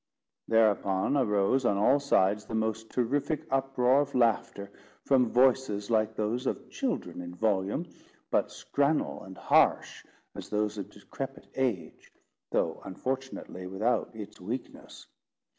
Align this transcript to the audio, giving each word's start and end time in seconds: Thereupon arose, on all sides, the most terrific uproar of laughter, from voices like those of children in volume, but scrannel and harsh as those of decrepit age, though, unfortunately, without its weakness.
Thereupon 0.47 1.15
arose, 1.15 1.63
on 1.63 1.77
all 1.77 1.99
sides, 1.99 2.45
the 2.45 2.55
most 2.55 2.89
terrific 2.89 3.45
uproar 3.51 4.01
of 4.01 4.15
laughter, 4.15 4.71
from 5.05 5.29
voices 5.29 5.91
like 5.91 6.15
those 6.15 6.47
of 6.47 6.71
children 6.71 7.21
in 7.21 7.35
volume, 7.35 7.85
but 8.31 8.49
scrannel 8.49 9.21
and 9.23 9.37
harsh 9.37 10.03
as 10.33 10.49
those 10.49 10.79
of 10.79 10.89
decrepit 10.89 11.49
age, 11.53 12.11
though, 12.49 12.81
unfortunately, 12.83 13.67
without 13.67 14.09
its 14.15 14.41
weakness. 14.41 15.05